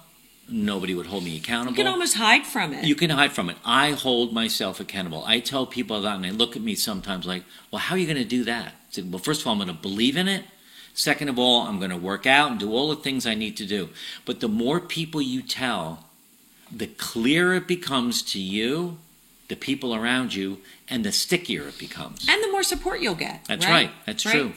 Nobody 0.49 0.95
would 0.95 1.07
hold 1.07 1.25
me 1.25 1.37
accountable. 1.37 1.73
You 1.73 1.85
can 1.85 1.87
almost 1.93 2.17
hide 2.17 2.45
from 2.47 2.75
it. 2.75 2.85
You 2.85 2.95
can 2.95 3.11
hide 3.11 3.33
from 3.33 3.49
it. 3.49 3.57
I 3.65 3.93
hold 3.93 4.33
myself 4.33 4.79
accountable. 4.79 5.25
I 5.27 5.41
tell 5.41 5.65
people 5.67 6.03
that, 6.03 6.17
and 6.17 6.25
they 6.25 6.31
look 6.31 6.55
at 6.55 6.63
me 6.63 6.75
sometimes 6.75 7.25
like, 7.27 7.45
well, 7.71 7.79
how 7.81 7.95
are 7.95 7.99
you 7.99 8.07
going 8.07 8.19
to 8.19 8.25
do 8.25 8.45
that? 8.45 8.67
I 8.69 8.73
said, 8.91 9.11
well, 9.11 9.19
first 9.21 9.41
of 9.41 9.47
all, 9.47 9.55
I'm 9.55 9.59
going 9.59 9.69
to 9.69 9.75
believe 9.83 10.17
in 10.17 10.29
it. 10.29 10.45
Second 10.93 11.29
of 11.29 11.39
all, 11.39 11.63
I'm 11.63 11.79
going 11.79 11.91
to 11.91 11.97
work 11.97 12.27
out 12.27 12.51
and 12.51 12.61
do 12.61 12.71
all 12.73 12.89
the 12.91 12.97
things 12.97 13.27
I 13.27 13.35
need 13.35 13.57
to 13.57 13.67
do. 13.67 13.89
But 14.25 14.41
the 14.41 14.49
more 14.49 14.81
people 14.81 15.21
you 15.23 15.43
tell, 15.43 16.07
the 16.71 16.87
clearer 16.87 17.55
it 17.55 17.67
becomes 17.67 18.23
to 18.33 18.39
you, 18.39 18.99
the 19.49 19.57
people 19.57 19.95
around 19.95 20.35
you, 20.35 20.59
and 20.89 21.05
the 21.05 21.11
stickier 21.13 21.67
it 21.69 21.79
becomes. 21.79 22.27
and 22.29 22.43
the 22.45 22.51
more 22.51 22.63
support 22.63 23.01
you'll 23.01 23.15
get. 23.15 23.45
That's 23.47 23.67
right. 23.67 23.91
That's 24.07 24.23
true. 24.23 24.53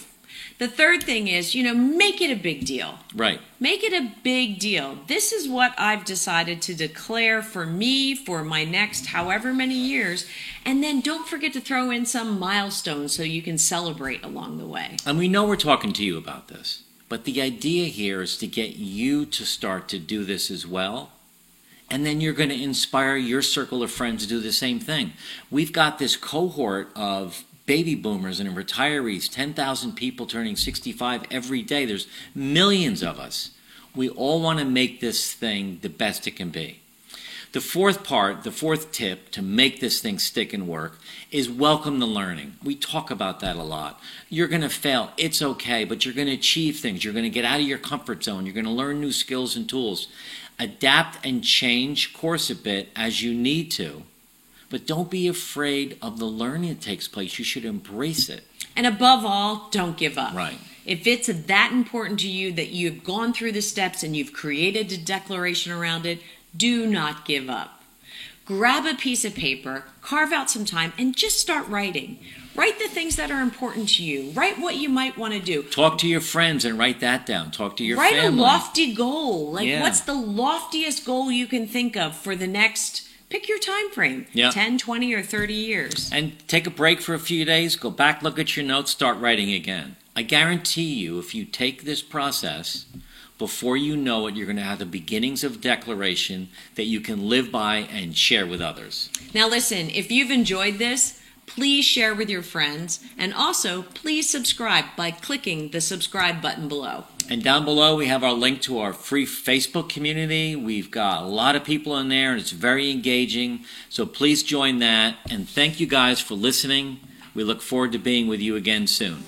The 0.60 0.68
third 0.68 1.04
thing 1.04 1.28
is, 1.28 1.54
you 1.54 1.64
know, 1.64 1.76
make 1.76 2.20
it 2.20 2.32
a 2.32 2.42
big 2.42 2.66
deal. 2.66 2.98
Right. 3.16 3.40
Make 3.60 3.84
it 3.84 3.94
a 3.94 4.12
big 4.24 4.58
deal. 4.58 4.98
This 5.08 5.32
is 5.32 5.48
what 5.48 5.76
I've 5.78 6.04
decided 6.04 6.64
to 6.64 6.74
declare 6.74 7.44
for 7.44 7.68
me 7.68 8.16
for 8.16 8.44
my 8.44 8.64
next 8.64 9.08
however 9.08 9.54
many 9.54 9.76
years. 9.76 10.26
And 10.66 10.84
then 10.84 11.02
don't 11.02 11.28
forget 11.28 11.54
to 11.54 11.62
throw 11.62 11.92
in 11.92 12.08
some 12.08 12.40
milestones 12.40 13.14
so 13.14 13.22
you 13.22 13.44
can 13.44 13.60
celebrate 13.60 14.26
along 14.26 14.58
the 14.58 14.66
way. 14.66 14.98
And 15.06 15.20
we 15.20 15.28
know 15.28 15.46
we're 15.46 15.58
talking 15.58 15.94
to 15.94 16.04
you 16.04 16.18
about 16.18 16.48
this, 16.48 16.84
but 17.08 17.26
the 17.26 17.40
idea 17.40 17.86
here 17.86 18.24
is 18.24 18.36
to 18.38 18.48
get 18.48 18.78
you 18.78 19.28
to 19.28 19.46
start 19.46 19.88
to 19.90 20.00
do 20.00 20.24
this 20.24 20.50
as 20.50 20.66
well. 20.66 21.12
And 21.90 22.06
then 22.06 22.20
you're 22.20 22.34
going 22.34 22.50
to 22.50 22.62
inspire 22.62 23.16
your 23.16 23.42
circle 23.42 23.84
of 23.84 23.92
friends 23.92 24.24
to 24.24 24.30
do 24.30 24.40
the 24.40 24.52
same 24.52 24.80
thing. 24.80 25.14
We've 25.52 25.72
got 25.72 26.00
this 26.00 26.18
cohort 26.18 26.90
of 26.96 27.46
baby 27.68 27.94
boomers 27.94 28.40
and 28.40 28.50
retirees 28.58 29.30
10,000 29.32 29.94
people 29.94 30.26
turning 30.26 30.56
65 30.56 31.26
every 31.30 31.62
day. 31.62 31.86
There's 31.86 32.08
millions 32.34 33.04
of 33.04 33.20
us. 33.20 33.52
We 33.96 34.10
all 34.10 34.42
want 34.42 34.58
to 34.58 34.66
make 34.66 35.00
this 35.00 35.34
thing 35.34 35.80
the 35.84 35.90
best 35.90 36.26
it 36.26 36.32
can 36.32 36.50
be. 36.50 36.80
The 37.54 37.62
fourth 37.62 38.04
part, 38.04 38.44
the 38.44 38.52
fourth 38.52 38.92
tip 38.92 39.32
to 39.32 39.42
make 39.42 39.80
this 39.80 40.02
thing 40.02 40.20
stick 40.20 40.54
and 40.54 40.68
work 40.68 41.00
is 41.32 41.50
welcome 41.50 42.00
the 42.00 42.06
learning. 42.06 42.56
We 42.64 42.76
talk 42.76 43.10
about 43.10 43.40
that 43.40 43.56
a 43.56 43.64
lot. 43.64 44.00
You're 44.30 44.50
going 44.50 44.62
to 44.62 44.70
fail. 44.70 45.12
It's 45.18 45.42
okay, 45.42 45.86
but 45.86 46.06
you're 46.06 46.14
going 46.14 46.28
to 46.28 46.34
achieve 46.34 46.80
things. 46.80 47.04
You're 47.04 47.14
going 47.14 47.24
to 47.24 47.30
get 47.30 47.46
out 47.46 47.60
of 47.60 47.66
your 47.66 47.78
comfort 47.78 48.24
zone. 48.24 48.46
You're 48.46 48.54
going 48.54 48.66
to 48.66 48.72
learn 48.72 49.00
new 49.00 49.14
skills 49.14 49.56
and 49.56 49.68
tools. 49.68 50.08
Adapt 50.60 51.26
and 51.26 51.44
change 51.44 52.14
course 52.14 52.50
a 52.50 52.56
bit 52.56 52.90
as 52.96 53.22
you 53.22 53.34
need 53.34 53.72
to. 53.72 54.04
But 54.70 54.86
don't 54.86 55.10
be 55.10 55.28
afraid 55.28 55.98
of 56.02 56.20
the 56.20 56.26
learning 56.26 56.70
that 56.70 56.82
takes 56.82 57.08
place. 57.08 57.40
You 57.40 57.46
should 57.46 57.64
embrace 57.66 58.28
it. 58.30 58.44
And 58.76 58.86
above 58.86 59.24
all, 59.26 59.70
don't 59.72 59.98
give 59.98 60.18
up. 60.18 60.34
Right. 60.36 60.58
If 60.86 61.08
it's 61.08 61.28
that 61.28 61.72
important 61.74 62.20
to 62.22 62.28
you 62.30 62.52
that 62.54 62.70
you've 62.70 63.04
gone 63.04 63.34
through 63.34 63.54
the 63.54 63.62
steps 63.62 64.04
and 64.04 64.16
you've 64.16 64.34
created 64.34 64.92
a 64.92 64.98
declaration 64.98 65.72
around 65.72 66.06
it, 66.06 66.20
do 66.56 66.86
not 66.86 67.26
give 67.26 67.50
up. 67.50 67.82
Grab 68.46 68.86
a 68.86 68.96
piece 68.96 69.26
of 69.26 69.36
paper, 69.36 69.84
carve 70.02 70.32
out 70.32 70.50
some 70.50 70.64
time, 70.64 70.94
and 70.98 71.16
just 71.16 71.40
start 71.40 71.68
writing. 71.68 72.18
Write 72.56 72.80
the 72.80 72.88
things 72.88 73.18
that 73.18 73.30
are 73.30 73.42
important 73.42 73.90
to 73.90 74.04
you. 74.04 74.32
Write 74.32 74.58
what 74.60 74.76
you 74.78 74.88
might 74.90 75.18
want 75.18 75.34
to 75.34 75.40
do. 75.40 75.64
Talk 75.64 75.98
to 76.00 76.08
your 76.08 76.22
friends 76.22 76.64
and 76.66 76.78
write 76.80 77.02
that 77.02 77.26
down. 77.26 77.52
Talk 77.52 77.76
to 77.78 77.84
your 77.84 77.98
Write 77.98 78.14
family. 78.16 78.40
a 78.40 78.42
lofty 78.42 78.94
goal. 78.94 79.52
Like 79.52 79.68
Yeah. 79.68 79.82
what's 79.82 80.00
the 80.02 80.14
loftiest 80.16 81.06
goal 81.06 81.32
you 81.32 81.46
can 81.46 81.68
think 81.68 81.96
of 81.98 82.16
for 82.18 82.36
the 82.36 82.48
next 82.48 83.07
pick 83.30 83.48
your 83.50 83.60
time 83.60 83.90
frame. 83.92 84.28
Yeah. 84.34 84.52
10, 84.52 84.78
20 84.78 85.14
or 85.14 85.22
30 85.22 85.54
years. 85.54 86.10
and 86.14 86.48
take 86.48 86.68
a 86.68 86.72
break 86.72 87.02
for 87.02 87.14
a 87.14 87.20
few 87.20 87.46
days, 87.46 87.76
go 87.76 87.90
back, 87.90 88.22
look 88.22 88.40
at 88.40 88.56
your 88.56 88.66
notes, 88.66 88.92
start 88.92 89.18
writing 89.20 89.52
again. 89.54 89.96
I 90.16 90.24
guarantee 90.24 90.94
you, 90.96 91.20
if 91.20 91.36
you 91.36 91.46
take 91.46 91.84
this 91.84 92.02
process, 92.02 92.86
before 93.38 93.78
you 93.78 93.96
know 93.96 94.26
it, 94.28 94.36
you're 94.36 94.48
going 94.48 94.56
to 94.58 94.64
have 94.64 94.80
the 94.80 94.86
beginnings 94.86 95.44
of 95.44 95.62
declaration 95.62 96.50
that 96.76 96.86
you 96.86 97.00
can 97.00 97.30
live 97.30 97.52
by 97.52 97.78
and 97.78 98.18
share 98.18 98.48
with 98.48 98.62
others. 98.62 99.12
Now 99.34 99.48
listen, 99.48 99.90
if 99.92 100.12
you've 100.12 100.32
enjoyed 100.32 100.80
this, 100.80 101.22
Please 101.48 101.86
share 101.86 102.14
with 102.14 102.30
your 102.30 102.44
friends 102.44 103.00
and 103.18 103.34
also 103.34 103.82
please 103.82 104.30
subscribe 104.30 104.86
by 104.96 105.10
clicking 105.10 105.72
the 105.72 105.82
subscribe 105.82 106.42
button 106.42 106.68
below. 106.68 107.06
And 107.30 107.44
down 107.44 107.66
below, 107.66 107.96
we 107.96 108.06
have 108.08 108.24
our 108.24 108.34
link 108.34 108.62
to 108.64 108.80
our 108.80 108.94
free 108.94 109.26
Facebook 109.26 109.90
community. 109.90 110.56
We've 110.56 110.92
got 110.92 111.24
a 111.24 111.26
lot 111.26 111.56
of 111.56 111.64
people 111.64 111.98
in 111.98 112.08
there, 112.08 112.32
and 112.32 112.40
it's 112.40 112.52
very 112.52 112.90
engaging. 112.92 113.66
So 113.90 114.06
please 114.06 114.44
join 114.44 114.80
that. 114.80 115.16
And 115.30 115.50
thank 115.50 115.80
you 115.80 115.88
guys 115.88 116.22
for 116.22 116.36
listening. 116.36 117.00
We 117.34 117.44
look 117.44 117.62
forward 117.62 117.92
to 117.94 117.98
being 117.98 118.28
with 118.28 118.40
you 118.40 118.56
again 118.56 118.88
soon. 118.88 119.24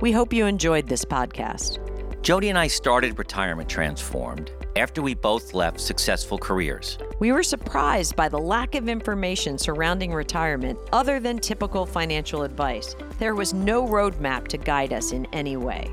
We 0.00 0.12
hope 0.12 0.32
you 0.32 0.46
enjoyed 0.46 0.86
this 0.86 1.04
podcast. 1.04 1.78
Jody 2.22 2.48
and 2.48 2.58
I 2.58 2.68
started 2.68 3.18
Retirement 3.18 3.68
Transformed 3.68 4.50
after 4.76 5.02
we 5.02 5.14
both 5.14 5.52
left 5.52 5.80
successful 5.80 6.38
careers. 6.38 6.96
We 7.20 7.32
were 7.32 7.42
surprised 7.42 8.16
by 8.16 8.30
the 8.30 8.38
lack 8.38 8.74
of 8.74 8.88
information 8.88 9.58
surrounding 9.58 10.14
retirement 10.14 10.78
other 10.90 11.20
than 11.20 11.38
typical 11.38 11.84
financial 11.84 12.44
advice. 12.44 12.96
There 13.18 13.34
was 13.34 13.52
no 13.52 13.86
roadmap 13.86 14.48
to 14.48 14.56
guide 14.56 14.94
us 14.94 15.12
in 15.12 15.26
any 15.26 15.58
way. 15.58 15.92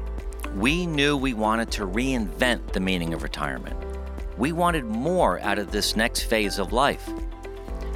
We 0.55 0.85
knew 0.85 1.17
we 1.17 1.33
wanted 1.33 1.69
to 1.71 1.85
reinvent 1.85 2.71
the 2.71 2.79
meaning 2.79 3.13
of 3.13 3.23
retirement. 3.23 3.75
We 4.37 4.53
wanted 4.53 4.85
more 4.85 5.41
out 5.41 5.59
of 5.59 5.69
this 5.69 5.97
next 5.97 6.21
phase 6.21 6.59
of 6.59 6.71
life. 6.71 7.05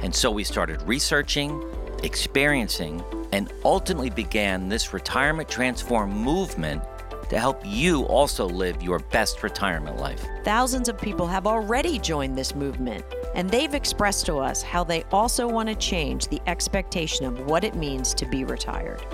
And 0.02 0.14
so 0.14 0.30
we 0.30 0.44
started 0.44 0.82
researching, 0.82 1.64
experiencing, 2.02 3.02
and 3.32 3.50
ultimately 3.64 4.10
began 4.10 4.68
this 4.68 4.92
Retirement 4.92 5.48
Transform 5.48 6.12
movement 6.12 6.82
to 7.30 7.38
help 7.38 7.62
you 7.64 8.02
also 8.02 8.46
live 8.46 8.82
your 8.82 8.98
best 8.98 9.42
retirement 9.42 9.96
life. 9.96 10.22
Thousands 10.44 10.90
of 10.90 10.98
people 11.00 11.26
have 11.26 11.46
already 11.46 11.98
joined 11.98 12.36
this 12.36 12.54
movement, 12.54 13.06
and 13.34 13.48
they've 13.50 13.74
expressed 13.74 14.26
to 14.26 14.36
us 14.38 14.62
how 14.62 14.84
they 14.84 15.04
also 15.12 15.48
want 15.48 15.68
to 15.68 15.74
change 15.74 16.28
the 16.28 16.40
expectation 16.46 17.26
of 17.26 17.46
what 17.46 17.64
it 17.64 17.74
means 17.74 18.14
to 18.14 18.26
be 18.26 18.44
retired. 18.44 19.04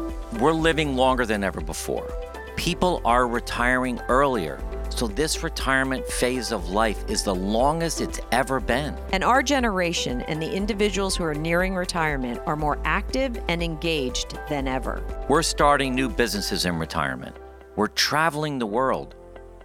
We're 0.41 0.53
living 0.53 0.97
longer 0.97 1.25
than 1.27 1.45
ever 1.45 1.61
before. 1.61 2.13
People 2.57 3.01
are 3.05 3.29
retiring 3.29 4.01
earlier. 4.09 4.61
So, 4.91 5.07
this 5.07 5.45
retirement 5.45 6.05
phase 6.07 6.51
of 6.51 6.71
life 6.71 7.05
is 7.09 7.23
the 7.23 7.35
longest 7.35 8.01
it's 8.01 8.19
ever 8.33 8.59
been. 8.59 8.97
And 9.13 9.23
our 9.23 9.45
generation 9.45 10.23
and 10.23 10.43
the 10.43 10.51
individuals 10.51 11.15
who 11.15 11.23
are 11.23 11.35
nearing 11.35 11.77
retirement 11.77 12.41
are 12.47 12.57
more 12.57 12.81
active 12.85 13.41
and 13.49 13.63
engaged 13.63 14.37
than 14.49 14.67
ever. 14.67 15.05
We're 15.29 15.43
starting 15.43 15.95
new 15.95 16.09
businesses 16.09 16.65
in 16.65 16.79
retirement. 16.79 17.37
We're 17.77 17.87
traveling 17.87 18.59
the 18.59 18.67
world, 18.67 19.15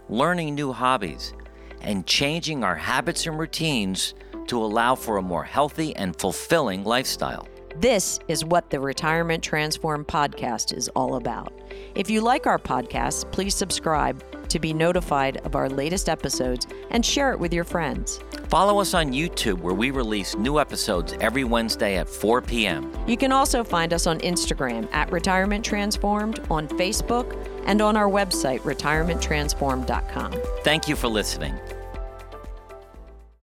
learning 0.07 0.53
new 0.53 0.71
hobbies, 0.71 1.33
and 1.81 2.05
changing 2.05 2.63
our 2.63 2.75
habits 2.75 3.25
and 3.25 3.39
routines 3.39 4.13
to 4.53 4.63
allow 4.63 4.93
for 4.93 5.17
a 5.17 5.21
more 5.21 5.43
healthy 5.43 5.95
and 5.95 6.15
fulfilling 6.15 6.83
lifestyle. 6.83 7.47
This 7.77 8.19
is 8.27 8.45
what 8.45 8.69
the 8.69 8.79
Retirement 8.79 9.43
Transform 9.43 10.05
podcast 10.05 10.77
is 10.77 10.89
all 10.89 11.15
about. 11.15 11.51
If 11.95 12.07
you 12.07 12.21
like 12.21 12.45
our 12.45 12.59
podcast, 12.59 13.31
please 13.31 13.55
subscribe 13.55 14.23
to 14.49 14.59
be 14.59 14.71
notified 14.71 15.37
of 15.37 15.55
our 15.55 15.67
latest 15.67 16.07
episodes 16.07 16.67
and 16.91 17.03
share 17.03 17.31
it 17.31 17.39
with 17.39 17.51
your 17.51 17.63
friends. 17.63 18.19
Follow 18.49 18.79
us 18.79 18.93
on 18.93 19.11
YouTube 19.11 19.59
where 19.61 19.73
we 19.73 19.89
release 19.89 20.35
new 20.35 20.59
episodes 20.59 21.15
every 21.19 21.43
Wednesday 21.43 21.97
at 21.97 22.07
4 22.07 22.43
p.m. 22.43 22.91
You 23.07 23.17
can 23.17 23.31
also 23.31 23.63
find 23.63 23.91
us 23.91 24.05
on 24.05 24.19
Instagram 24.19 24.87
at 24.93 25.11
Retirement 25.11 25.65
Transformed, 25.65 26.39
on 26.51 26.67
Facebook, 26.67 27.35
and 27.65 27.81
on 27.81 27.97
our 27.97 28.07
website, 28.07 28.59
retirementtransformed.com. 28.59 30.33
Thank 30.63 30.87
you 30.87 30.95
for 30.95 31.07
listening. 31.07 31.55